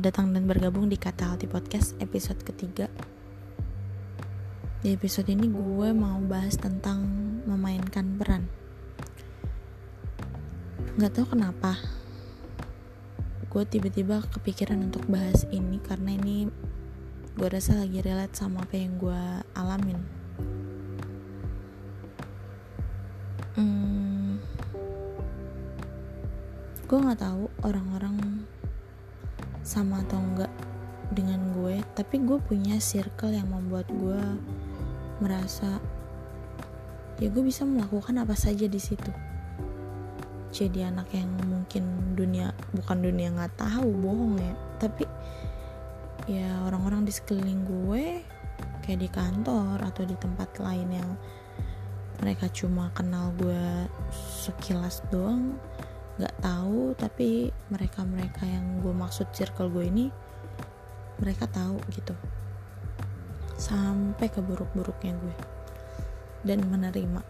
Selamat 0.00 0.16
datang 0.16 0.32
dan 0.32 0.48
bergabung 0.48 0.88
di 0.88 0.96
Kata 0.96 1.36
Hati 1.36 1.44
Podcast 1.44 1.92
episode 2.00 2.40
ketiga. 2.40 2.88
Di 4.80 4.96
episode 4.96 5.28
ini 5.28 5.44
gue 5.44 5.92
mau 5.92 6.16
bahas 6.24 6.56
tentang 6.56 7.04
memainkan 7.44 8.16
peran. 8.16 8.48
Gak 10.96 11.20
tau 11.20 11.28
kenapa 11.28 11.76
Gue 13.52 13.68
tiba-tiba 13.68 14.24
kepikiran 14.24 14.88
untuk 14.88 15.04
bahas 15.04 15.44
ini 15.52 15.76
Karena 15.84 16.16
ini 16.16 16.48
gue 17.36 17.48
rasa 17.52 17.76
lagi 17.76 18.00
relate 18.00 18.32
sama 18.32 18.64
apa 18.64 18.80
yang 18.80 18.96
gue 18.96 19.20
alamin. 19.52 20.00
Hmm, 23.52 24.40
Gue 26.88 26.98
gak 27.04 27.20
tahu 27.20 27.52
orang-orang 27.68 28.16
sama 29.62 30.02
atau 30.04 30.18
enggak 30.18 30.52
dengan 31.10 31.50
gue 31.54 31.82
tapi 31.98 32.22
gue 32.22 32.38
punya 32.38 32.78
circle 32.78 33.34
yang 33.34 33.50
membuat 33.50 33.90
gue 33.90 34.22
merasa 35.20 35.82
ya 37.20 37.28
gue 37.28 37.44
bisa 37.44 37.68
melakukan 37.68 38.16
apa 38.24 38.32
saja 38.32 38.64
di 38.64 38.80
situ. 38.80 39.12
Jadi 40.50 40.82
anak 40.82 41.12
yang 41.14 41.30
mungkin 41.46 42.16
dunia 42.16 42.50
bukan 42.74 43.04
dunia 43.04 43.30
nggak 43.30 43.60
tahu 43.60 43.92
bohong 44.00 44.40
ya. 44.40 44.54
Tapi 44.80 45.04
ya 46.26 46.64
orang-orang 46.64 47.04
di 47.04 47.12
sekeliling 47.12 47.62
gue 47.68 48.04
kayak 48.82 49.00
di 49.04 49.08
kantor 49.12 49.76
atau 49.84 50.02
di 50.08 50.16
tempat 50.16 50.48
lain 50.58 50.88
yang 50.90 51.10
mereka 52.24 52.48
cuma 52.52 52.88
kenal 52.96 53.32
gue 53.36 53.88
sekilas 54.40 55.04
doang 55.12 55.56
nggak 56.20 56.44
tahu 56.44 56.92
tapi 57.00 57.48
mereka 57.72 58.04
mereka 58.04 58.44
yang 58.44 58.84
gue 58.84 58.92
maksud 58.92 59.32
circle 59.32 59.72
gue 59.72 59.88
ini 59.88 60.06
mereka 61.20 61.48
tahu 61.48 61.80
gitu. 61.92 62.12
Sampai 63.56 64.32
ke 64.32 64.40
buruk-buruknya 64.40 65.16
gue. 65.16 65.36
Dan 66.44 66.64
menerima. 66.68 67.20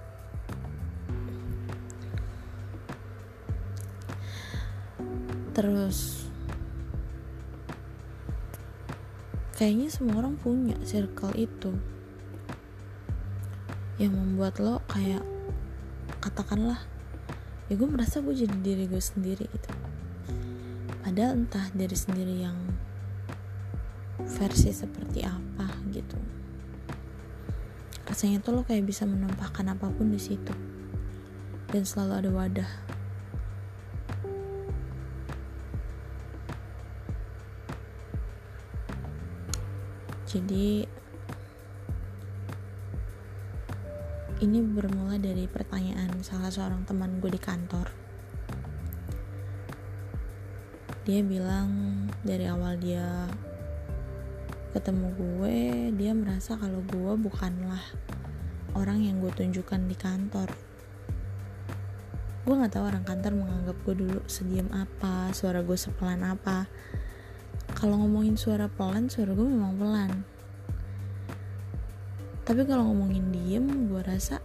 Terus 5.50 6.30
kayaknya 9.58 9.90
semua 9.90 10.22
orang 10.22 10.38
punya 10.38 10.78
circle 10.86 11.34
itu. 11.34 11.74
Yang 13.98 14.14
membuat 14.18 14.54
lo 14.62 14.82
kayak 14.86 15.26
katakanlah 16.22 16.86
ya 17.70 17.78
gue 17.78 17.86
merasa 17.86 18.18
gue 18.18 18.34
jadi 18.34 18.56
diri 18.58 18.90
gue 18.90 18.98
sendiri 18.98 19.46
gitu. 19.46 19.70
Padahal 21.06 21.38
entah 21.38 21.70
diri 21.70 21.94
sendiri 21.94 22.42
yang 22.42 22.58
versi 24.26 24.74
seperti 24.74 25.22
apa 25.22 25.70
gitu. 25.94 26.18
Rasanya 28.10 28.42
tuh 28.42 28.58
lo 28.58 28.66
kayak 28.66 28.90
bisa 28.90 29.06
menumpahkan 29.06 29.70
apa 29.70 29.86
pun 29.86 30.10
di 30.10 30.18
situ. 30.18 30.50
Dan 31.70 31.86
selalu 31.86 32.12
ada 32.18 32.30
wadah. 32.34 32.70
Jadi 40.26 40.86
ini 44.40 44.64
bermula 44.64 45.20
dari 45.20 45.44
pertanyaan 45.44 46.24
salah 46.24 46.48
seorang 46.48 46.88
teman 46.88 47.20
gue 47.20 47.28
di 47.28 47.36
kantor. 47.36 47.92
Dia 51.04 51.20
bilang 51.20 51.68
dari 52.24 52.48
awal 52.48 52.80
dia 52.80 53.28
ketemu 54.72 55.12
gue 55.12 55.58
dia 55.92 56.16
merasa 56.16 56.56
kalau 56.56 56.80
gue 56.88 57.12
bukanlah 57.20 57.84
orang 58.72 59.04
yang 59.04 59.20
gue 59.20 59.28
tunjukkan 59.28 59.84
di 59.84 59.96
kantor. 60.00 60.48
Gue 62.48 62.54
nggak 62.56 62.80
tahu 62.80 62.84
orang 62.88 63.04
kantor 63.04 63.44
menganggap 63.44 63.76
gue 63.84 63.92
dulu 63.92 64.24
sediam 64.24 64.72
apa 64.72 65.36
suara 65.36 65.60
gue 65.60 65.76
sepelan 65.76 66.24
apa. 66.24 66.64
Kalau 67.76 68.00
ngomongin 68.00 68.40
suara 68.40 68.72
pelan 68.72 69.12
suara 69.12 69.36
gue 69.36 69.44
memang 69.44 69.76
pelan 69.76 70.24
tapi 72.50 72.66
kalau 72.66 72.90
ngomongin 72.90 73.30
diem 73.30 73.62
gue 73.86 74.02
rasa 74.02 74.42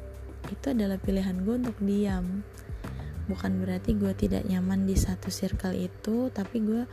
itu 0.54 0.78
adalah 0.78 1.02
pilihan 1.02 1.42
gue 1.42 1.58
untuk 1.58 1.74
diam. 1.82 2.46
Bukan 3.26 3.66
berarti 3.66 3.98
gue 3.98 4.14
tidak 4.14 4.46
nyaman 4.46 4.86
di 4.86 4.94
satu 4.94 5.34
circle 5.34 5.74
itu 5.74 6.30
tapi 6.30 6.62
gue 6.62 6.86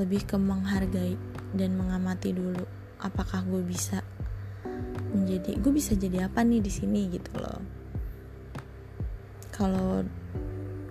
lebih 0.00 0.24
ke 0.24 0.40
menghargai 0.40 1.20
dan 1.52 1.76
mengamati 1.76 2.32
dulu 2.32 2.64
apakah 3.04 3.44
gue 3.44 3.60
bisa 3.68 4.00
menjadi 5.12 5.60
gue 5.60 5.72
bisa 5.76 5.92
jadi 5.92 6.32
apa 6.32 6.40
nih 6.40 6.64
di 6.64 6.72
sini 6.72 7.04
gitu 7.12 7.36
loh. 7.36 7.60
Kalau 9.52 10.08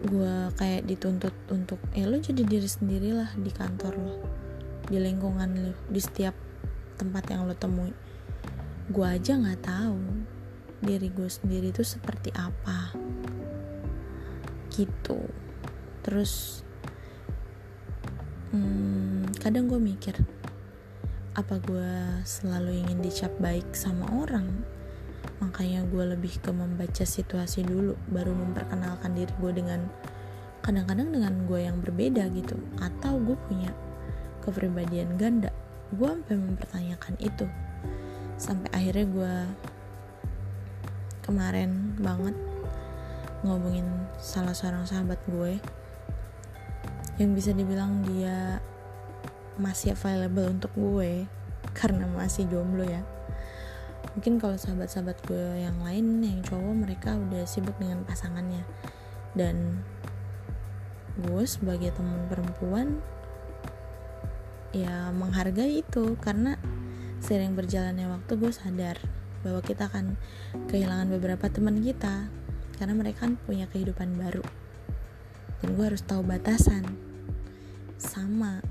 gue 0.06 0.36
kayak 0.62 0.86
dituntut 0.86 1.34
untuk 1.50 1.82
eh 1.98 2.06
lo 2.06 2.22
jadi 2.22 2.46
diri 2.46 2.70
sendirilah 2.70 3.34
di 3.34 3.50
kantor 3.50 3.98
lo 3.98 4.18
di 4.86 5.02
lingkungan 5.02 5.50
lo 5.58 5.74
di 5.90 5.98
setiap 5.98 6.38
tempat 7.02 7.34
yang 7.34 7.50
lo 7.50 7.58
temui 7.58 8.05
gue 8.86 9.02
aja 9.02 9.34
nggak 9.34 9.66
tahu 9.66 9.98
diri 10.86 11.10
gue 11.10 11.26
sendiri 11.26 11.74
itu 11.74 11.82
seperti 11.82 12.30
apa. 12.38 12.94
Gitu. 14.70 15.26
Terus 16.06 16.62
hmm, 18.54 19.34
kadang 19.42 19.66
gue 19.66 19.82
mikir 19.82 20.22
apa 21.34 21.58
gue 21.66 22.22
selalu 22.30 22.86
ingin 22.86 23.02
dicap 23.02 23.34
baik 23.42 23.66
sama 23.74 24.06
orang? 24.22 24.46
Makanya 25.42 25.82
gue 25.90 26.14
lebih 26.14 26.38
ke 26.46 26.54
membaca 26.54 27.02
situasi 27.02 27.66
dulu 27.66 27.98
baru 28.14 28.38
memperkenalkan 28.38 29.18
diri 29.18 29.34
gue 29.42 29.52
dengan 29.66 29.82
kadang-kadang 30.62 31.10
dengan 31.10 31.34
gue 31.50 31.58
yang 31.66 31.82
berbeda 31.82 32.30
gitu. 32.38 32.54
Atau 32.78 33.18
gue 33.18 33.38
punya 33.50 33.74
kepribadian 34.46 35.18
ganda. 35.18 35.50
Gue 35.90 36.14
sampai 36.14 36.38
mempertanyakan 36.38 37.18
itu 37.18 37.50
sampai 38.36 38.68
akhirnya 38.76 39.06
gue 39.08 39.36
kemarin 41.26 41.96
banget 41.98 42.36
ngomongin 43.42 43.88
salah 44.22 44.54
seorang 44.54 44.86
sahabat 44.86 45.18
gue 45.30 45.58
yang 47.16 47.32
bisa 47.32 47.56
dibilang 47.56 48.04
dia 48.04 48.60
masih 49.56 49.96
available 49.96 50.52
untuk 50.52 50.72
gue 50.76 51.24
karena 51.80 52.08
masih 52.12 52.48
jomblo 52.52 52.84
ya. 52.84 53.02
Mungkin 54.16 54.40
kalau 54.40 54.56
sahabat-sahabat 54.56 55.28
gue 55.28 55.60
yang 55.60 55.76
lain 55.84 56.24
yang 56.24 56.40
cowok 56.46 56.76
mereka 56.76 57.20
udah 57.20 57.44
sibuk 57.44 57.76
dengan 57.80 58.08
pasangannya. 58.08 58.64
Dan 59.36 59.84
gue 61.20 61.44
sebagai 61.44 61.92
teman 61.96 62.28
perempuan 62.32 63.00
ya 64.76 65.12
menghargai 65.16 65.84
itu 65.84 66.20
karena 66.20 66.55
sering 67.26 67.58
berjalannya 67.58 68.06
waktu 68.06 68.38
gue 68.38 68.54
sadar 68.54 69.02
bahwa 69.42 69.58
kita 69.66 69.90
akan 69.90 70.14
kehilangan 70.70 71.10
beberapa 71.10 71.50
teman 71.50 71.82
kita 71.82 72.30
karena 72.78 72.94
mereka 72.94 73.26
kan 73.26 73.34
punya 73.50 73.66
kehidupan 73.66 74.14
baru. 74.14 74.46
Dan 75.58 75.74
gue 75.74 75.86
harus 75.90 76.06
tahu 76.06 76.22
batasan. 76.22 76.86
Sama 77.98 78.62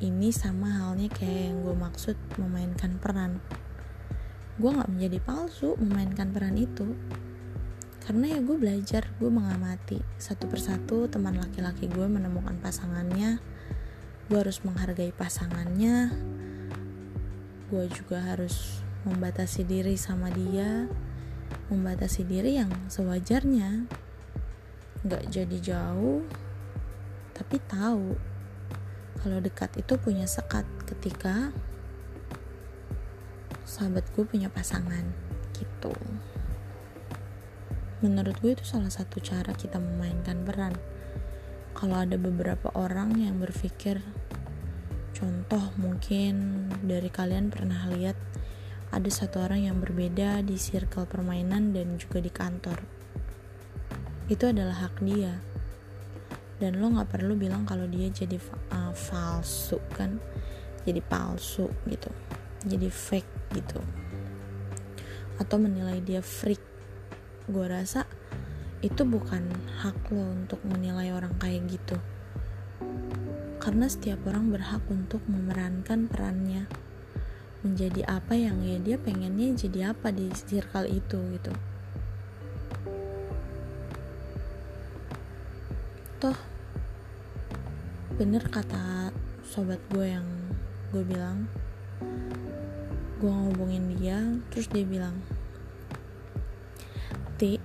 ini 0.00 0.32
sama 0.32 0.72
halnya 0.72 1.12
kayak 1.12 1.52
yang 1.52 1.58
gue 1.68 1.76
maksud 1.76 2.16
memainkan 2.40 2.96
peran. 2.96 3.44
Gue 4.56 4.72
nggak 4.72 4.88
menjadi 4.88 5.18
palsu 5.20 5.76
memainkan 5.76 6.32
peran 6.32 6.56
itu. 6.56 6.96
Karena 8.08 8.32
ya 8.32 8.40
gue 8.40 8.56
belajar 8.56 9.04
gue 9.20 9.28
mengamati 9.28 10.00
satu 10.16 10.48
persatu 10.48 11.12
teman 11.12 11.36
laki-laki 11.36 11.92
gue 11.92 12.08
menemukan 12.08 12.56
pasangannya. 12.56 13.36
Gue 14.32 14.38
harus 14.40 14.64
menghargai 14.64 15.12
pasangannya 15.12 16.31
gue 17.72 17.88
juga 17.88 18.20
harus 18.20 18.84
membatasi 19.08 19.64
diri 19.64 19.96
sama 19.96 20.28
dia 20.28 20.84
membatasi 21.72 22.28
diri 22.28 22.60
yang 22.60 22.68
sewajarnya. 22.92 23.88
Gak 25.08 25.24
jadi 25.32 25.56
jauh 25.58 26.20
tapi 27.32 27.56
tahu 27.64 28.12
kalau 29.24 29.40
dekat 29.40 29.72
itu 29.80 29.96
punya 29.96 30.28
sekat 30.28 30.68
ketika 30.84 31.48
sahabat 33.64 34.04
gue 34.12 34.24
punya 34.28 34.52
pasangan 34.52 35.08
gitu. 35.56 35.96
Menurut 38.04 38.36
gue 38.44 38.52
itu 38.52 38.68
salah 38.68 38.92
satu 38.92 39.16
cara 39.24 39.56
kita 39.56 39.80
memainkan 39.80 40.44
peran. 40.44 40.76
Kalau 41.72 42.04
ada 42.04 42.20
beberapa 42.20 42.68
orang 42.76 43.16
yang 43.16 43.40
berpikir 43.40 44.04
Contoh 45.22 45.70
mungkin 45.78 46.66
dari 46.82 47.06
kalian 47.06 47.54
pernah 47.54 47.86
lihat 47.94 48.18
ada 48.90 49.06
satu 49.06 49.46
orang 49.46 49.70
yang 49.70 49.78
berbeda 49.78 50.42
di 50.42 50.58
circle 50.58 51.06
permainan 51.06 51.70
dan 51.70 51.94
juga 51.94 52.18
di 52.18 52.26
kantor. 52.26 52.82
Itu 54.26 54.50
adalah 54.50 54.82
hak 54.82 54.98
dia. 54.98 55.38
Dan 56.58 56.82
lo 56.82 56.90
gak 56.98 57.14
perlu 57.14 57.38
bilang 57.38 57.62
kalau 57.62 57.86
dia 57.86 58.10
jadi 58.10 58.34
uh, 58.74 58.90
sama 58.90 59.38
palsu 59.38 59.78
kan? 59.94 60.18
Jadi 60.82 60.98
palsu 60.98 61.70
gitu. 61.86 62.10
Jadi 62.66 62.90
fake 62.90 63.54
gitu. 63.54 63.78
Atau 65.38 65.62
menilai 65.62 66.02
dia 66.02 66.18
freak. 66.18 66.58
Gue 67.46 67.70
rasa 67.70 68.10
itu 68.82 69.06
bukan 69.06 69.46
hak 69.86 70.10
lo 70.10 70.34
untuk 70.34 70.58
menilai 70.66 71.14
orang 71.14 71.38
kayak 71.38 71.70
gitu 71.70 71.94
karena 73.62 73.86
setiap 73.86 74.26
orang 74.26 74.50
berhak 74.50 74.82
untuk 74.90 75.22
memerankan 75.30 76.10
perannya. 76.10 76.66
Menjadi 77.62 78.02
apa 78.10 78.34
yang 78.34 78.58
ya 78.66 78.82
dia 78.82 78.98
pengennya 78.98 79.54
jadi 79.54 79.94
apa 79.94 80.10
di 80.10 80.26
circle 80.34 80.90
itu 80.90 81.18
gitu. 81.38 81.54
Toh 86.18 86.38
bener 88.18 88.42
kata 88.50 89.14
sobat 89.46 89.78
gue 89.94 90.10
yang 90.10 90.26
gue 90.90 91.06
bilang. 91.06 91.46
Gue 93.22 93.30
ngobongin 93.30 93.94
dia 93.94 94.18
terus 94.50 94.66
dia 94.66 94.82
bilang 94.82 95.14
ti 97.38 97.62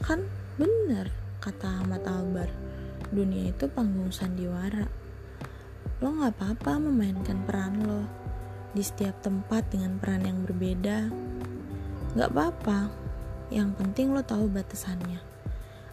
kan 0.00 0.24
bener 0.56 1.12
kata 1.40 1.84
Ahmad 1.84 2.04
Albar 2.08 2.71
dunia 3.12 3.52
itu 3.52 3.68
panggung 3.68 4.10
sandiwara. 4.10 4.88
Lo 6.00 6.10
gak 6.18 6.34
apa-apa 6.34 6.82
memainkan 6.82 7.44
peran 7.46 7.84
lo 7.84 8.02
di 8.72 8.80
setiap 8.80 9.20
tempat 9.20 9.68
dengan 9.70 10.00
peran 10.00 10.24
yang 10.24 10.42
berbeda. 10.42 11.12
Gak 12.18 12.30
apa-apa. 12.32 12.90
Yang 13.52 13.76
penting 13.76 14.16
lo 14.16 14.24
tahu 14.24 14.48
batasannya. 14.48 15.20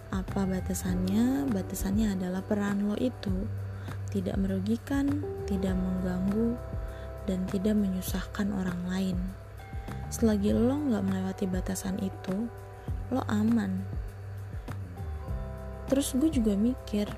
Apa 0.10 0.48
batasannya? 0.48 1.52
Batasannya 1.52 2.18
adalah 2.18 2.42
peran 2.42 2.88
lo 2.88 2.96
itu 2.98 3.46
tidak 4.10 4.42
merugikan 4.42 5.22
tidak 5.46 5.78
mengganggu 5.78 6.58
dan 7.30 7.46
tidak 7.50 7.78
menyusahkan 7.78 8.50
orang 8.54 8.82
lain. 8.90 9.18
Selagi 10.10 10.54
lo 10.54 10.74
nggak 10.74 11.06
melewati 11.06 11.46
batasan 11.46 12.02
itu, 12.02 12.50
lo 13.14 13.22
aman. 13.30 13.86
Terus 15.90 16.14
gue 16.14 16.30
juga 16.30 16.54
mikir, 16.54 17.10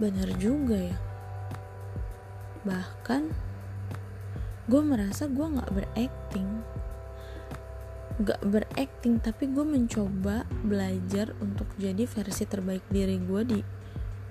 bener 0.00 0.28
juga 0.40 0.80
ya. 0.80 0.98
Bahkan 2.64 3.22
gue 4.66 4.82
merasa 4.82 5.28
gue 5.28 5.46
nggak 5.46 5.70
berakting, 5.70 6.48
nggak 8.24 8.40
berakting, 8.48 9.20
tapi 9.20 9.52
gue 9.52 9.66
mencoba 9.68 10.48
belajar 10.64 11.36
untuk 11.44 11.68
jadi 11.76 12.08
versi 12.08 12.48
terbaik 12.48 12.88
diri 12.88 13.20
gue 13.20 13.42
di 13.44 13.60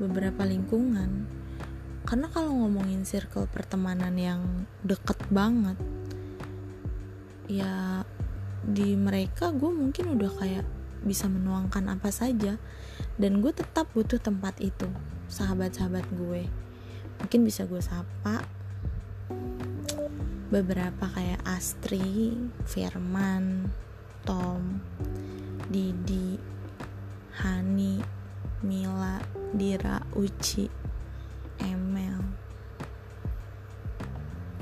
beberapa 0.02 0.42
lingkungan 0.42 1.42
karena 2.02 2.26
kalau 2.34 2.66
ngomongin 2.66 3.06
circle 3.06 3.46
pertemanan 3.46 4.18
yang 4.18 4.42
deket 4.82 5.22
banget 5.30 5.78
ya 7.46 8.02
di 8.66 8.98
mereka 8.98 9.54
gue 9.54 9.70
mungkin 9.70 10.18
udah 10.18 10.32
kayak 10.42 10.66
bisa 11.02 11.26
menuangkan 11.26 11.90
apa 11.90 12.14
saja 12.14 12.62
dan 13.18 13.42
gue 13.42 13.50
tetap 13.54 13.90
butuh 13.98 14.22
tempat 14.22 14.58
itu 14.62 14.86
sahabat-sahabat 15.30 16.06
gue. 16.14 16.46
Mungkin 17.22 17.42
bisa 17.46 17.66
gue 17.66 17.82
sapa 17.82 18.46
beberapa 20.52 21.08
kayak 21.08 21.42
Astri, 21.48 22.36
Firman, 22.68 23.72
Tom, 24.28 24.84
Didi, 25.72 26.36
Hani, 27.40 28.04
Mila, 28.62 29.24
Dira, 29.56 30.04
Uci, 30.14 30.68
Emel. 31.62 32.20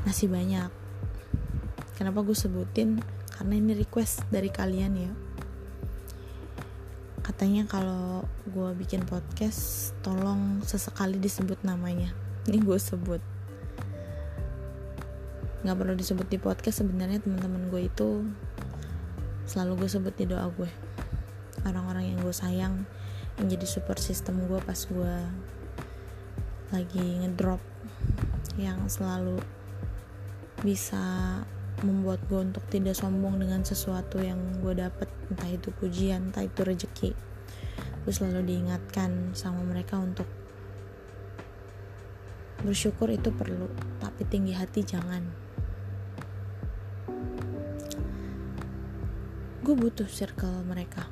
Masih 0.05 0.29
banyak. 0.29 0.71
Kenapa 1.97 2.23
gue 2.23 2.37
sebutin? 2.37 3.03
Karena 3.33 3.59
ini 3.59 3.75
request 3.75 4.23
dari 4.31 4.47
kalian 4.51 4.93
ya 4.95 5.11
katanya 7.29 7.69
kalau 7.69 8.25
gue 8.49 8.73
bikin 8.73 9.05
podcast 9.05 9.93
tolong 10.01 10.65
sesekali 10.65 11.21
disebut 11.21 11.61
namanya. 11.61 12.09
Ini 12.49 12.57
gue 12.57 12.79
sebut. 12.81 13.21
Nggak 15.61 15.77
perlu 15.77 15.93
disebut 15.93 16.25
di 16.25 16.41
podcast 16.41 16.81
sebenarnya 16.81 17.21
teman-teman 17.21 17.69
gue 17.69 17.85
itu 17.85 18.25
selalu 19.45 19.85
gue 19.85 19.89
sebut 19.89 20.13
di 20.17 20.25
doa 20.29 20.49
gue 20.49 20.69
orang-orang 21.65 22.13
yang 22.13 22.19
gue 22.21 22.31
sayang 22.31 22.85
yang 23.41 23.47
jadi 23.49 23.65
support 23.65 23.97
system 23.97 24.45
gue 24.45 24.61
pas 24.61 24.77
gue 24.77 25.15
lagi 26.69 27.05
ngedrop 27.25 27.57
yang 28.61 28.77
selalu 28.85 29.41
bisa 30.61 31.01
membuat 31.85 32.19
gue 32.27 32.39
untuk 32.39 32.63
tidak 32.67 32.95
sombong 32.97 33.39
dengan 33.39 33.63
sesuatu 33.63 34.19
yang 34.19 34.37
gue 34.59 34.75
dapet 34.75 35.07
entah 35.31 35.49
itu 35.49 35.71
pujian 35.75 36.31
entah 36.31 36.43
itu 36.43 36.61
rejeki. 36.63 37.11
Gue 38.05 38.13
selalu 38.13 38.47
diingatkan 38.47 39.35
sama 39.35 39.63
mereka 39.63 39.99
untuk 39.99 40.27
bersyukur 42.63 43.07
itu 43.11 43.31
perlu 43.31 43.71
tapi 44.03 44.27
tinggi 44.27 44.53
hati 44.55 44.81
jangan. 44.83 45.23
Gue 49.63 49.75
butuh 49.75 50.07
circle 50.09 50.65
mereka 50.65 51.05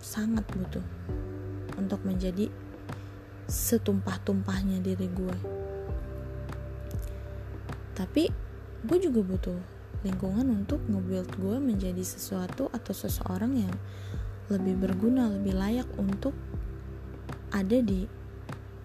sangat 0.00 0.48
butuh 0.50 0.82
untuk 1.76 2.00
menjadi 2.02 2.48
setumpah-tumpahnya 3.50 4.78
diri 4.80 5.10
gue 5.10 5.36
tapi 8.00 8.32
gue 8.88 8.98
juga 9.02 9.20
butuh 9.20 9.60
lingkungan 10.00 10.48
untuk 10.64 10.80
nge-build 10.88 11.30
gue 11.36 11.56
menjadi 11.60 12.00
sesuatu 12.00 12.72
atau 12.72 12.92
seseorang 12.96 13.52
yang 13.68 13.74
lebih 14.50 14.88
berguna, 14.88 15.30
lebih 15.30 15.54
layak 15.54 15.88
untuk 16.00 16.34
ada 17.52 17.78
di 17.78 18.08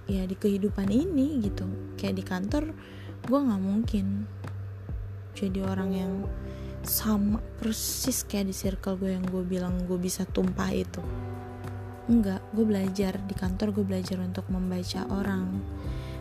ya 0.05 0.27
di 0.27 0.35
kehidupan 0.37 0.91
ini 0.91 1.41
gitu. 1.41 1.65
Kayak 1.97 2.15
di 2.19 2.23
kantor 2.23 2.63
gue 3.25 3.39
nggak 3.41 3.63
mungkin 3.63 4.29
jadi 5.35 5.59
orang 5.67 5.91
yang 5.91 6.13
sama 6.85 7.41
persis 7.57 8.23
kayak 8.23 8.53
di 8.53 8.55
circle 8.55 8.95
gue 9.01 9.17
yang 9.17 9.25
gue 9.25 9.41
bilang 9.41 9.89
gue 9.89 9.97
bisa 9.97 10.23
tumpah 10.29 10.69
itu 10.69 11.01
enggak 12.05 12.45
gue 12.53 12.61
belajar 12.61 13.17
di 13.25 13.33
kantor 13.33 13.73
gue 13.73 13.85
belajar 13.85 14.21
untuk 14.21 14.45
membaca 14.53 15.09
orang 15.09 15.49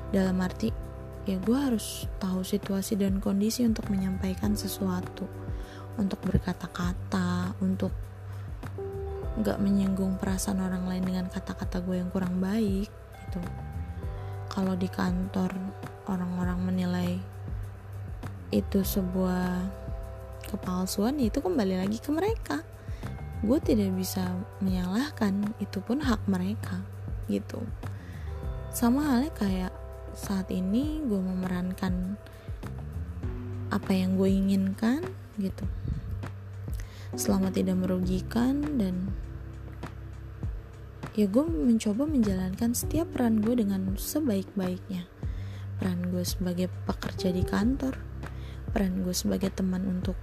dalam 0.09 0.40
arti 0.40 0.73
ya 1.25 1.40
gue 1.40 1.57
harus 1.57 2.04
tahu 2.21 2.45
situasi 2.45 3.00
dan 3.00 3.21
kondisi 3.21 3.64
untuk 3.64 3.88
menyampaikan 3.88 4.52
sesuatu. 4.52 5.25
Untuk 5.95 6.19
berkata-kata 6.26 7.54
untuk 7.62 7.95
nggak 9.35 9.59
menyinggung 9.59 10.14
perasaan 10.19 10.62
orang 10.62 10.87
lain 10.87 11.04
dengan 11.07 11.26
kata-kata 11.26 11.83
gue 11.83 11.99
yang 11.99 12.11
kurang 12.11 12.38
baik 12.38 12.87
gitu. 12.90 13.40
Kalau 14.52 14.78
di 14.78 14.87
kantor 14.87 15.50
orang-orang 16.07 16.59
menilai 16.62 17.11
itu 18.54 18.87
sebuah 18.87 19.66
kepalsuan 20.47 21.19
ya 21.19 21.26
itu 21.33 21.43
kembali 21.43 21.83
lagi 21.83 21.99
ke 21.99 22.11
mereka. 22.14 22.62
Gue 23.43 23.59
tidak 23.59 23.90
bisa 23.99 24.23
menyalahkan 24.62 25.57
itu 25.59 25.83
pun 25.83 25.99
hak 25.99 26.23
mereka 26.31 26.78
gitu. 27.26 27.59
Sama 28.71 29.02
halnya 29.02 29.35
kayak 29.35 29.84
saat 30.14 30.50
ini 30.50 31.02
gue 31.04 31.21
memerankan 31.21 32.18
apa 33.71 33.90
yang 33.90 34.14
gue 34.14 34.30
inginkan 34.30 35.02
gitu. 35.38 35.66
Selama 37.14 37.50
tidak 37.50 37.78
merugikan 37.78 38.78
dan 38.78 39.11
ya 41.14 41.30
gue 41.30 41.44
mencoba 41.47 42.06
menjalankan 42.06 42.75
setiap 42.75 43.14
peran 43.14 43.42
gue 43.42 43.54
dengan 43.59 43.94
sebaik-baiknya. 43.94 45.06
Peran 45.78 46.11
gue 46.11 46.23
sebagai 46.23 46.71
pekerja 46.87 47.35
di 47.35 47.42
kantor 47.42 48.14
peran 48.75 49.06
gue 49.06 49.14
sebagai 49.14 49.54
teman 49.54 49.87
untuk 49.87 50.18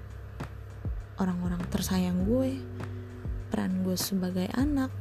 orang-orang 1.23 1.63
tersayang 1.71 2.27
gue 2.27 2.59
peran 3.47 3.79
gue 3.87 3.95
sebagai 3.95 4.51
anak 4.51 4.91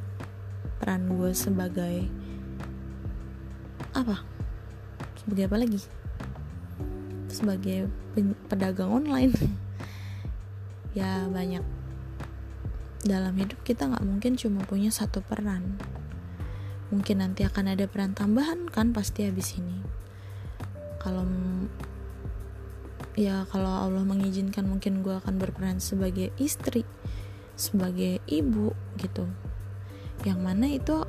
peran 0.79 1.11
gue 1.19 1.35
sebagai 1.35 2.07
apa 3.91 4.23
sebagai 5.21 5.45
apa 5.45 5.57
lagi? 5.61 5.79
Sebagai 7.29 7.77
pedagang 8.49 8.89
online. 8.89 9.33
Ya 10.91 11.23
banyak. 11.31 11.63
Dalam 13.07 13.31
hidup 13.39 13.63
kita 13.63 13.87
nggak 13.87 14.03
mungkin 14.03 14.35
cuma 14.35 14.59
punya 14.67 14.91
satu 14.91 15.23
peran. 15.23 15.79
Mungkin 16.91 17.23
nanti 17.23 17.47
akan 17.47 17.71
ada 17.71 17.87
peran 17.87 18.11
tambahan 18.11 18.67
kan 18.67 18.91
pasti 18.91 19.23
habis 19.23 19.55
ini. 19.55 19.79
Kalau 20.99 21.23
ya 23.15 23.47
kalau 23.47 23.87
Allah 23.87 24.03
mengizinkan 24.03 24.67
mungkin 24.67 24.99
gue 24.99 25.15
akan 25.15 25.39
berperan 25.39 25.79
sebagai 25.79 26.35
istri 26.35 26.83
sebagai 27.55 28.19
ibu 28.27 28.75
gitu. 28.99 29.31
Yang 30.27 30.39
mana 30.43 30.65
itu 30.67 31.07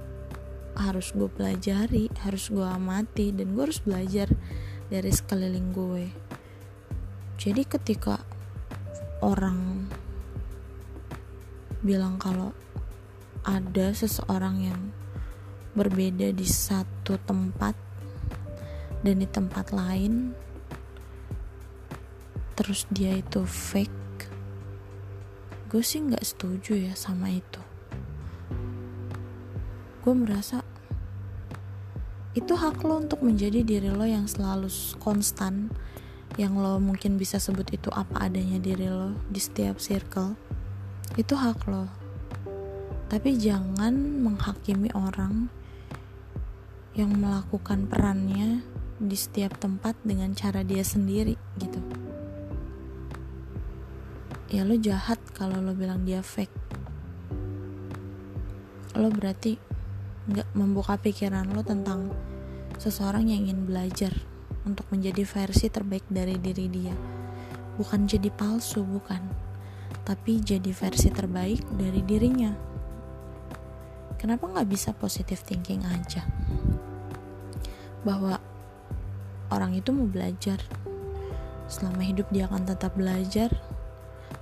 harus 0.76 1.12
gue 1.12 1.28
pelajari 1.28 2.08
harus 2.24 2.48
gue 2.48 2.64
amati 2.64 3.32
dan 3.32 3.52
gue 3.52 3.62
harus 3.68 3.80
belajar 3.84 4.28
dari 4.88 5.10
sekeliling 5.12 5.72
gue. 5.72 6.04
Jadi 7.40 7.62
ketika 7.64 8.20
orang 9.22 9.88
bilang 11.82 12.18
kalau 12.18 12.54
ada 13.42 13.90
seseorang 13.90 14.56
yang 14.62 14.80
berbeda 15.74 16.30
di 16.30 16.46
satu 16.46 17.18
tempat 17.26 17.74
dan 19.02 19.18
di 19.18 19.26
tempat 19.26 19.74
lain 19.74 20.36
terus 22.54 22.86
dia 22.92 23.16
itu 23.18 23.42
fake 23.42 24.30
gue 25.72 25.80
sih 25.80 26.04
nggak 26.04 26.22
setuju 26.22 26.76
ya 26.76 26.94
sama 26.94 27.32
itu 27.32 27.61
gue 30.02 30.14
merasa 30.18 30.66
itu 32.34 32.58
hak 32.58 32.82
lo 32.82 32.98
untuk 32.98 33.22
menjadi 33.22 33.62
diri 33.62 33.86
lo 33.92 34.02
yang 34.02 34.26
selalu 34.26 34.66
konstan 34.98 35.70
yang 36.40 36.58
lo 36.58 36.82
mungkin 36.82 37.20
bisa 37.20 37.36
sebut 37.38 37.70
itu 37.70 37.86
apa 37.94 38.26
adanya 38.26 38.58
diri 38.58 38.90
lo 38.90 39.14
di 39.30 39.38
setiap 39.38 39.78
circle 39.78 40.34
itu 41.14 41.36
hak 41.36 41.68
lo. 41.68 41.86
Tapi 43.12 43.36
jangan 43.36 43.92
menghakimi 44.24 44.88
orang 44.96 45.52
yang 46.96 47.12
melakukan 47.12 47.84
perannya 47.84 48.64
di 48.96 49.16
setiap 49.16 49.60
tempat 49.60 49.92
dengan 50.00 50.32
cara 50.32 50.64
dia 50.64 50.80
sendiri 50.80 51.36
gitu. 51.60 51.80
Ya 54.48 54.64
lo 54.64 54.72
jahat 54.80 55.20
kalau 55.36 55.60
lo 55.60 55.76
bilang 55.76 56.08
dia 56.08 56.24
fake. 56.24 56.52
Lo 58.96 59.12
berarti 59.12 59.71
nggak 60.30 60.48
membuka 60.54 60.94
pikiran 61.00 61.50
lo 61.50 61.66
tentang 61.66 62.12
seseorang 62.78 63.26
yang 63.30 63.46
ingin 63.46 63.66
belajar 63.66 64.12
untuk 64.62 64.86
menjadi 64.94 65.26
versi 65.26 65.66
terbaik 65.70 66.06
dari 66.10 66.38
diri 66.38 66.66
dia. 66.70 66.94
Bukan 67.78 68.06
jadi 68.06 68.30
palsu 68.30 68.86
bukan. 68.86 69.22
Tapi 70.02 70.42
jadi 70.42 70.70
versi 70.74 71.08
terbaik 71.10 71.62
dari 71.78 72.02
dirinya. 72.02 72.50
Kenapa 74.18 74.46
nggak 74.46 74.68
bisa 74.70 74.90
positive 74.94 75.42
thinking 75.42 75.82
aja? 75.86 76.22
Bahwa 78.06 78.38
orang 79.50 79.74
itu 79.74 79.90
mau 79.90 80.06
belajar. 80.06 80.62
Selama 81.66 82.02
hidup 82.04 82.30
dia 82.30 82.46
akan 82.46 82.66
tetap 82.66 82.94
belajar 82.94 83.50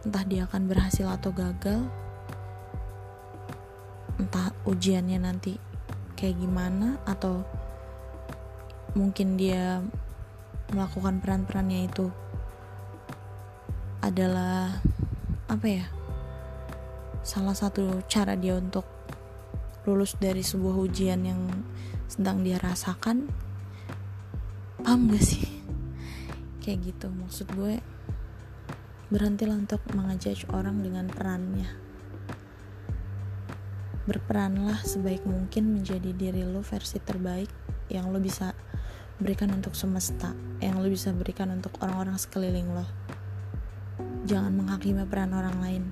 entah 0.00 0.25
dia 0.25 0.49
akan 0.49 0.64
berhasil 0.64 1.04
atau 1.04 1.28
gagal 1.28 1.84
entah 4.16 4.52
ujiannya 4.64 5.20
nanti 5.20 5.60
kayak 6.21 6.37
gimana 6.37 7.00
atau 7.09 7.41
mungkin 8.93 9.41
dia 9.41 9.81
melakukan 10.69 11.25
peran-perannya 11.25 11.89
itu 11.89 12.12
adalah 14.05 14.77
apa 15.49 15.67
ya 15.67 15.89
salah 17.25 17.57
satu 17.57 18.05
cara 18.05 18.37
dia 18.37 18.61
untuk 18.61 18.85
lulus 19.89 20.12
dari 20.21 20.45
sebuah 20.45 20.77
ujian 20.77 21.25
yang 21.25 21.41
sedang 22.05 22.45
dia 22.45 22.61
rasakan? 22.61 23.25
Paham 24.85 25.09
gak 25.09 25.25
sih? 25.25 25.45
Kayak 26.61 26.93
gitu 26.93 27.09
maksud 27.09 27.49
gue 27.57 27.81
berhentilah 29.09 29.57
untuk 29.57 29.81
mengejudge 29.97 30.45
orang 30.53 30.85
dengan 30.85 31.09
perannya 31.09 31.89
berperanlah 34.11 34.83
sebaik 34.83 35.23
mungkin 35.23 35.71
menjadi 35.71 36.11
diri 36.11 36.43
lo 36.43 36.67
versi 36.67 36.99
terbaik 36.99 37.47
yang 37.95 38.11
lo 38.11 38.19
bisa 38.19 38.50
berikan 39.23 39.55
untuk 39.55 39.79
semesta 39.79 40.35
yang 40.59 40.83
lo 40.83 40.90
bisa 40.90 41.14
berikan 41.14 41.55
untuk 41.55 41.79
orang-orang 41.79 42.19
sekeliling 42.19 42.75
lo. 42.75 42.83
Jangan 44.26 44.50
menghakimi 44.50 45.07
peran 45.07 45.31
orang 45.31 45.57
lain. 45.62 45.85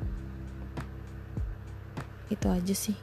Itu 2.27 2.51
aja 2.51 2.75
sih. 2.75 2.99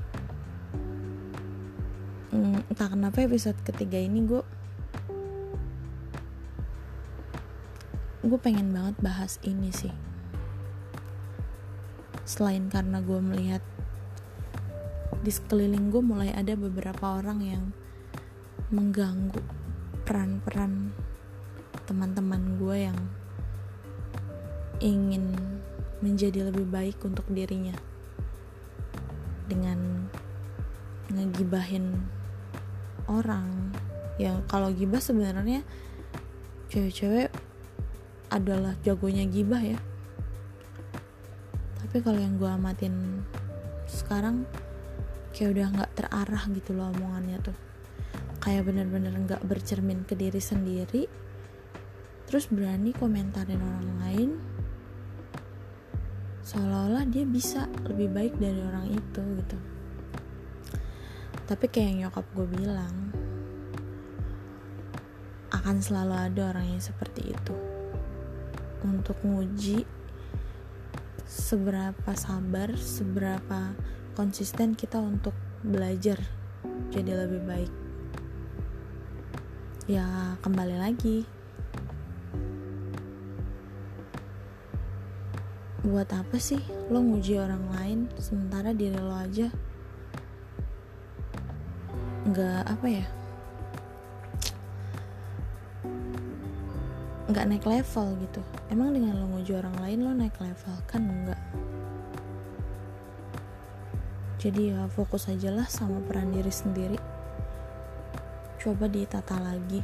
Hmm, 2.36 2.60
entah 2.68 2.92
kenapa 2.92 3.24
episode 3.24 3.56
ketiga 3.64 3.96
ini 3.96 4.20
gue 4.28 4.44
gue 8.20 8.40
pengen 8.44 8.76
banget 8.76 9.00
bahas 9.00 9.40
ini 9.48 9.72
sih. 9.72 9.96
Selain 12.28 12.68
karena 12.68 13.00
gue 13.00 13.20
melihat 13.24 13.64
di 15.26 15.34
sekeliling 15.34 15.90
gue 15.90 16.06
mulai 16.06 16.30
ada 16.38 16.54
beberapa 16.54 17.18
orang 17.18 17.42
yang 17.42 17.66
mengganggu 18.70 19.42
peran-peran 20.06 20.94
teman-teman 21.90 22.62
gue 22.62 22.78
yang 22.86 23.00
ingin 24.86 25.34
menjadi 26.06 26.54
lebih 26.54 26.70
baik 26.70 27.02
untuk 27.02 27.26
dirinya. 27.34 27.74
Dengan 29.50 30.06
ngegibahin 31.10 31.90
orang. 33.10 33.74
Yang 34.22 34.46
kalau 34.46 34.70
gibah 34.70 35.02
sebenarnya 35.02 35.66
cewek-cewek 36.70 37.34
adalah 38.30 38.78
jagonya 38.86 39.26
gibah 39.26 39.62
ya. 39.62 39.82
Tapi 41.82 41.98
kalau 42.06 42.22
yang 42.22 42.38
gue 42.38 42.50
amatin 42.50 43.26
sekarang 43.90 44.46
kayak 45.36 45.52
udah 45.52 45.68
nggak 45.76 45.92
terarah 46.00 46.44
gitu 46.56 46.72
loh 46.72 46.96
omongannya 46.96 47.44
tuh. 47.44 47.58
Kayak 48.40 48.72
bener-bener 48.72 49.12
nggak 49.12 49.44
-bener 49.44 49.60
bercermin 49.60 50.08
ke 50.08 50.16
diri 50.16 50.40
sendiri 50.40 51.26
terus 52.26 52.50
berani 52.50 52.90
komentarin 52.90 53.62
orang 53.62 53.90
lain 54.02 54.30
seolah-olah 56.46 57.06
dia 57.10 57.26
bisa 57.26 57.66
lebih 57.90 58.10
baik 58.14 58.34
dari 58.38 58.62
orang 58.62 58.86
itu 58.94 59.22
gitu. 59.42 59.58
Tapi 61.46 61.66
kayak 61.70 61.86
yang 61.90 61.98
nyokap 62.10 62.26
gue 62.34 62.48
bilang 62.50 62.94
akan 65.54 65.82
selalu 65.82 66.14
ada 66.14 66.42
orang 66.54 66.78
yang 66.78 66.82
seperti 66.82 67.34
itu. 67.34 67.56
Untuk 68.86 69.18
nguji 69.26 69.86
seberapa 71.26 72.14
sabar, 72.14 72.78
seberapa 72.78 73.74
konsisten 74.16 74.80
kita 74.80 74.96
untuk 74.96 75.36
belajar 75.60 76.16
jadi 76.90 77.28
lebih 77.28 77.44
baik. 77.44 77.74
Ya, 79.92 80.40
kembali 80.40 80.80
lagi. 80.80 81.28
Buat 85.86 86.10
apa 86.18 86.42
sih 86.42 86.58
lo 86.90 86.98
nguji 87.04 87.38
orang 87.38 87.62
lain 87.76 88.00
sementara 88.18 88.74
diri 88.74 88.98
lo 88.98 89.14
aja? 89.14 89.52
Nggak 92.26 92.64
apa 92.66 92.88
ya? 92.90 93.06
Nggak 97.30 97.46
naik 97.52 97.66
level 97.68 98.08
gitu. 98.26 98.42
Emang 98.74 98.96
dengan 98.96 99.22
lo 99.22 99.30
nguji 99.30 99.54
orang 99.54 99.78
lain 99.84 100.00
lo 100.02 100.12
naik 100.18 100.34
level 100.42 100.76
kan? 100.90 101.06
Enggak 101.06 101.65
jadi 104.46 104.78
ya 104.78 104.86
fokus 104.94 105.26
aja 105.26 105.50
lah 105.50 105.66
sama 105.66 105.98
peran 106.06 106.30
diri 106.30 106.54
sendiri. 106.54 107.02
Coba 108.62 108.86
ditata 108.86 109.42
lagi. 109.42 109.82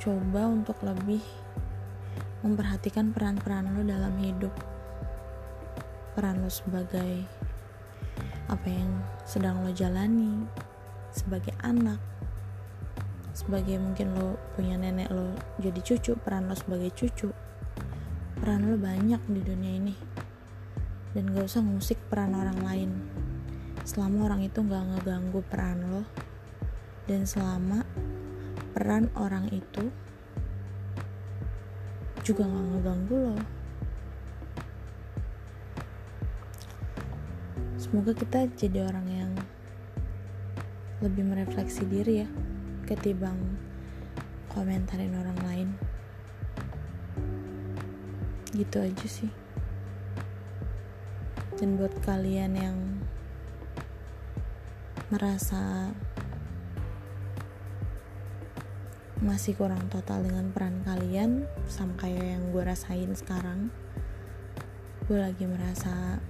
Coba 0.00 0.48
untuk 0.48 0.80
lebih 0.80 1.20
memperhatikan 2.40 3.12
peran-peran 3.12 3.68
lo 3.76 3.84
dalam 3.84 4.16
hidup. 4.16 4.56
Peran 6.16 6.40
lo 6.40 6.48
sebagai 6.48 7.28
apa 8.48 8.64
yang 8.64 9.04
sedang 9.28 9.60
lo 9.60 9.68
jalani 9.68 10.48
sebagai 11.12 11.52
anak 11.60 12.00
sebagai 13.36 13.76
mungkin 13.76 14.16
lo 14.16 14.40
punya 14.56 14.80
nenek 14.80 15.12
lo 15.12 15.36
jadi 15.60 15.84
cucu 15.84 16.16
peran 16.16 16.48
lo 16.48 16.56
sebagai 16.56 16.96
cucu. 16.96 17.28
Peran 18.40 18.72
lo 18.72 18.80
banyak 18.80 19.20
di 19.28 19.40
dunia 19.44 19.72
ini 19.76 20.17
dan 21.18 21.34
gak 21.34 21.50
usah 21.50 21.66
ngusik 21.66 21.98
peran 22.06 22.30
orang 22.30 22.62
lain. 22.62 22.94
Selama 23.82 24.30
orang 24.30 24.46
itu 24.46 24.62
gak 24.62 24.86
ngeganggu 24.86 25.42
peran 25.50 25.82
lo. 25.90 26.06
Dan 27.10 27.26
selama 27.26 27.82
peran 28.70 29.10
orang 29.18 29.50
itu 29.50 29.90
juga 32.22 32.46
gak 32.46 32.66
ngeganggu 32.70 33.16
lo. 33.18 33.36
Semoga 37.82 38.14
kita 38.14 38.46
jadi 38.54 38.86
orang 38.86 39.06
yang 39.10 39.32
lebih 41.02 41.26
merefleksi 41.26 41.82
diri 41.90 42.22
ya 42.22 42.30
ketimbang 42.86 43.58
komentarin 44.54 45.18
orang 45.18 45.38
lain. 45.42 45.68
Gitu 48.54 48.78
aja 48.78 49.08
sih 49.10 49.47
dan 51.58 51.74
buat 51.74 51.90
kalian 52.06 52.54
yang 52.54 52.78
merasa 55.10 55.90
masih 59.18 59.58
kurang 59.58 59.90
total 59.90 60.22
dengan 60.22 60.54
peran 60.54 60.86
kalian 60.86 61.50
sama 61.66 61.98
kayak 61.98 62.38
yang 62.38 62.54
gue 62.54 62.62
rasain 62.62 63.10
sekarang 63.18 63.74
gue 65.10 65.18
lagi 65.18 65.42
merasa 65.50 66.22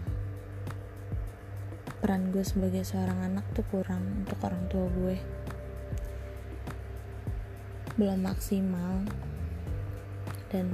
peran 1.99 2.31
gue 2.31 2.47
sebagai 2.47 2.87
seorang 2.87 3.27
anak 3.27 3.43
tuh 3.53 3.67
kurang 3.75 4.23
untuk 4.23 4.39
orang 4.47 4.65
tua 4.71 4.87
gue. 4.87 5.19
Belum 7.99 8.23
maksimal. 8.23 9.03
Dan 10.49 10.71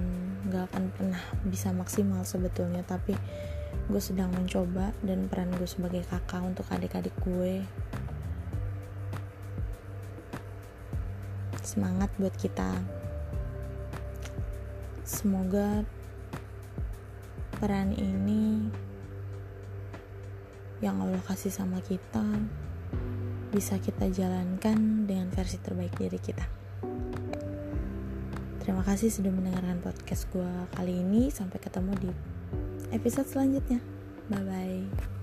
gak 0.53 0.71
akan 0.71 0.85
pernah 0.95 1.23
bisa 1.43 1.75
maksimal 1.75 2.23
sebetulnya 2.23 2.87
tapi 2.87 3.19
gue 3.85 4.01
sedang 4.01 4.33
mencoba 4.33 4.97
dan 5.05 5.29
peran 5.29 5.53
gue 5.61 5.69
sebagai 5.69 6.03
kakak 6.09 6.41
untuk 6.41 6.65
adik-adik 6.73 7.13
gue 7.25 7.61
semangat 11.61 12.09
buat 12.17 12.33
kita 12.37 12.81
semoga 15.05 15.85
peran 17.61 17.93
ini 17.97 18.73
yang 20.85 21.01
Allah 21.01 21.21
kasih 21.25 21.49
sama 21.49 21.81
kita 21.81 22.25
bisa 23.55 23.79
kita 23.79 24.11
jalankan 24.11 25.07
dengan 25.07 25.31
versi 25.31 25.63
terbaik 25.63 25.95
diri 25.95 26.19
kita. 26.19 26.43
Terima 28.59 28.83
kasih 28.83 29.15
sudah 29.15 29.31
mendengarkan 29.31 29.79
podcast 29.79 30.27
gue 30.35 30.51
kali 30.75 31.01
ini. 31.01 31.31
Sampai 31.31 31.63
ketemu 31.63 31.93
di 32.03 32.11
episode 32.95 33.27
selanjutnya. 33.29 33.83
Bye 34.31 34.45
bye. 34.47 35.14